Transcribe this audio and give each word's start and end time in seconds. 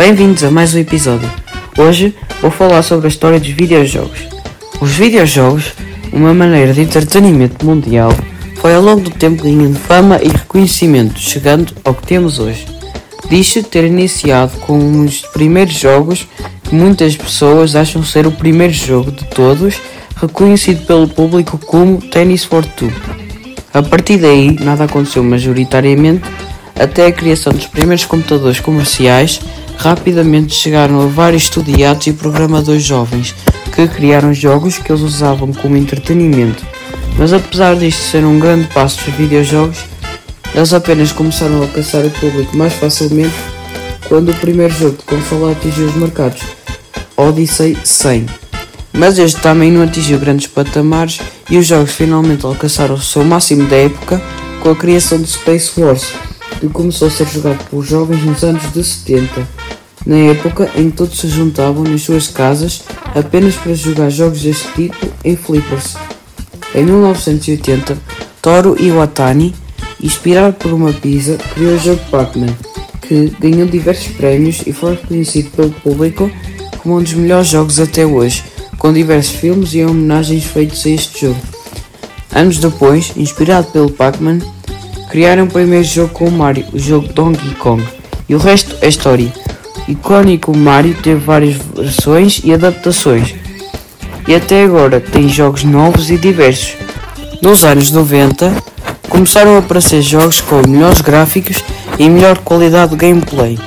Bem-vindos 0.00 0.42
a 0.44 0.50
mais 0.50 0.72
um 0.72 0.78
episódio. 0.78 1.30
Hoje 1.76 2.14
vou 2.40 2.50
falar 2.50 2.80
sobre 2.80 3.06
a 3.06 3.10
história 3.10 3.38
dos 3.38 3.50
videojogos. 3.50 4.18
Os 4.80 4.92
videojogos, 4.92 5.74
uma 6.10 6.32
maneira 6.32 6.72
de 6.72 6.80
entretenimento 6.80 7.66
mundial, 7.66 8.10
foi 8.62 8.74
ao 8.74 8.80
longo 8.80 9.02
do 9.02 9.10
tempo 9.10 9.42
ganhando 9.42 9.78
fama 9.78 10.18
e 10.22 10.28
reconhecimento, 10.28 11.20
chegando 11.20 11.74
ao 11.84 11.92
que 11.92 12.06
temos 12.06 12.38
hoje. 12.38 12.66
Diz-se 13.28 13.62
ter 13.62 13.84
iniciado 13.84 14.56
com 14.60 14.78
um 14.78 15.04
dos 15.04 15.20
primeiros 15.20 15.74
jogos 15.74 16.26
que 16.62 16.74
muitas 16.74 17.14
pessoas 17.14 17.76
acham 17.76 18.02
ser 18.02 18.26
o 18.26 18.32
primeiro 18.32 18.72
jogo 18.72 19.12
de 19.12 19.26
todos, 19.26 19.74
reconhecido 20.16 20.86
pelo 20.86 21.08
público 21.08 21.58
como 21.58 22.00
Tennis 22.00 22.42
for 22.42 22.64
Two. 22.64 22.90
A 23.74 23.82
partir 23.82 24.16
daí, 24.16 24.50
nada 24.64 24.84
aconteceu 24.84 25.22
majoritariamente 25.22 26.22
até 26.80 27.06
a 27.06 27.12
criação 27.12 27.52
dos 27.52 27.66
primeiros 27.66 28.06
computadores 28.06 28.58
comerciais, 28.58 29.40
rapidamente 29.76 30.54
chegaram 30.54 31.00
a 31.02 31.06
vários 31.06 31.44
estudiados 31.44 32.06
e 32.06 32.12
programadores 32.12 32.82
jovens 32.82 33.34
que 33.74 33.86
criaram 33.86 34.32
jogos 34.32 34.78
que 34.78 34.90
eles 34.90 35.02
usavam 35.02 35.52
como 35.52 35.76
entretenimento. 35.76 36.64
Mas 37.18 37.32
apesar 37.32 37.76
disto 37.76 38.00
ser 38.00 38.24
um 38.24 38.38
grande 38.38 38.66
passo 38.68 39.04
dos 39.04 39.14
videojogos, 39.14 39.78
eles 40.54 40.72
apenas 40.72 41.12
começaram 41.12 41.58
a 41.58 41.62
alcançar 41.62 42.04
o 42.04 42.10
público 42.10 42.56
mais 42.56 42.72
facilmente 42.72 43.34
quando 44.08 44.30
o 44.30 44.36
primeiro 44.36 44.72
jogo 44.72 44.96
de 44.96 45.04
console 45.04 45.52
atingiu 45.52 45.86
os 45.86 45.94
mercados, 45.94 46.42
Odyssey 47.16 47.76
100. 47.84 48.26
Mas 48.92 49.18
este 49.18 49.40
também 49.40 49.70
não 49.70 49.82
atingiu 49.82 50.18
grandes 50.18 50.46
patamares 50.46 51.20
e 51.48 51.58
os 51.58 51.66
jogos 51.66 51.92
finalmente 51.92 52.44
alcançaram 52.44 52.94
o 52.94 53.00
seu 53.00 53.22
máximo 53.22 53.68
da 53.68 53.76
época 53.76 54.20
com 54.60 54.70
a 54.70 54.76
criação 54.76 55.20
de 55.20 55.28
Space 55.28 55.80
Wars, 55.80 56.12
que 56.60 56.68
começou 56.68 57.08
a 57.08 57.10
ser 57.10 57.26
jogado 57.26 57.64
por 57.70 57.82
jovens 57.82 58.22
nos 58.22 58.44
anos 58.44 58.70
de 58.72 58.84
70, 58.84 59.48
na 60.06 60.16
época 60.16 60.70
em 60.76 60.90
que 60.90 60.96
todos 60.96 61.18
se 61.18 61.28
juntavam 61.28 61.82
nas 61.84 62.02
suas 62.02 62.28
casas 62.28 62.82
apenas 63.14 63.54
para 63.56 63.74
jogar 63.74 64.10
jogos 64.10 64.42
deste 64.42 64.68
tipo 64.74 64.96
em 65.24 65.36
flippers. 65.36 65.96
Em 66.74 66.84
1980, 66.84 67.96
Toru 68.42 68.76
Iwatani, 68.80 69.54
inspirado 70.02 70.54
por 70.56 70.72
uma 70.72 70.92
pizza, 70.92 71.36
criou 71.54 71.74
o 71.74 71.78
jogo 71.78 72.00
Pac-Man, 72.10 72.54
que 73.02 73.32
ganhou 73.40 73.66
diversos 73.66 74.08
prémios 74.08 74.62
e 74.66 74.72
foi 74.72 74.92
reconhecido 74.94 75.50
pelo 75.50 75.70
público 75.70 76.30
como 76.78 76.98
um 76.98 77.02
dos 77.02 77.14
melhores 77.14 77.48
jogos 77.48 77.80
até 77.80 78.06
hoje, 78.06 78.44
com 78.78 78.92
diversos 78.92 79.34
filmes 79.36 79.74
e 79.74 79.84
homenagens 79.84 80.44
feitos 80.44 80.84
a 80.86 80.90
este 80.90 81.26
jogo. 81.26 81.40
Anos 82.32 82.58
depois, 82.58 83.12
inspirado 83.16 83.66
pelo 83.72 83.90
Pac-Man, 83.90 84.38
criaram 85.10 85.44
o 85.44 85.50
primeiro 85.50 85.84
jogo 85.84 86.10
com 86.10 86.26
o 86.26 86.30
Mario, 86.30 86.64
o 86.72 86.78
jogo 86.78 87.12
Donkey 87.12 87.54
Kong, 87.56 87.84
e 88.28 88.34
o 88.34 88.38
resto 88.38 88.76
é 88.80 88.88
história. 88.88 89.32
O 89.88 89.90
icónico 89.90 90.56
Mario 90.56 90.94
teve 91.02 91.18
várias 91.18 91.56
versões 91.74 92.40
e 92.44 92.54
adaptações, 92.54 93.34
e 94.28 94.34
até 94.34 94.62
agora 94.62 95.00
tem 95.00 95.28
jogos 95.28 95.64
novos 95.64 96.10
e 96.10 96.16
diversos. 96.16 96.76
Nos 97.42 97.64
anos 97.64 97.90
90, 97.90 98.54
começaram 99.08 99.56
a 99.56 99.58
aparecer 99.58 100.00
jogos 100.00 100.40
com 100.40 100.64
melhores 100.66 101.00
gráficos 101.00 101.56
e 101.98 102.08
melhor 102.08 102.38
qualidade 102.38 102.92
de 102.92 102.96
gameplay, 102.96 103.58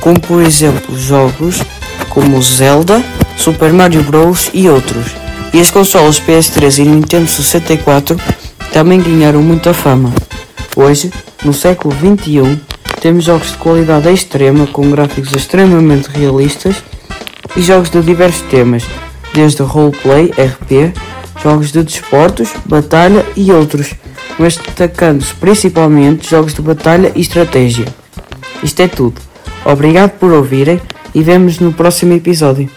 como 0.00 0.18
por 0.18 0.42
exemplo 0.42 0.98
jogos 0.98 1.62
como 2.08 2.42
Zelda, 2.42 3.04
Super 3.36 3.72
Mario 3.72 4.02
Bros. 4.02 4.50
e 4.52 4.68
outros. 4.68 5.14
E 5.54 5.60
as 5.60 5.70
consolas 5.70 6.20
PS3 6.20 6.78
e 6.78 6.88
Nintendo 6.88 7.28
64 7.28 8.20
também 8.72 9.00
ganharam 9.00 9.42
muita 9.42 9.72
fama. 9.72 10.12
Hoje, 10.80 11.10
no 11.44 11.52
século 11.52 11.92
XXI, 11.92 12.56
temos 13.00 13.24
jogos 13.24 13.50
de 13.50 13.56
qualidade 13.56 14.08
extrema 14.12 14.64
com 14.68 14.88
gráficos 14.88 15.32
extremamente 15.32 16.06
realistas 16.06 16.84
e 17.56 17.62
jogos 17.62 17.90
de 17.90 18.00
diversos 18.00 18.42
temas, 18.42 18.84
desde 19.34 19.60
roleplay, 19.64 20.26
RP, 20.26 20.96
jogos 21.42 21.72
de 21.72 21.82
desportos, 21.82 22.52
batalha 22.64 23.26
e 23.34 23.50
outros, 23.50 23.92
mas 24.38 24.56
destacando-se 24.56 25.34
principalmente 25.34 26.30
jogos 26.30 26.54
de 26.54 26.62
batalha 26.62 27.10
e 27.16 27.22
estratégia. 27.22 27.86
Isto 28.62 28.80
é 28.80 28.86
tudo. 28.86 29.20
Obrigado 29.64 30.12
por 30.12 30.32
ouvirem 30.32 30.80
e 31.12 31.24
vemos 31.24 31.58
no 31.58 31.72
próximo 31.72 32.12
episódio. 32.12 32.70